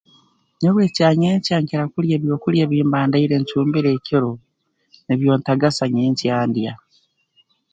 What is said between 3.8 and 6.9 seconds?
ekiro nibyo ntagasa nyenkya ndya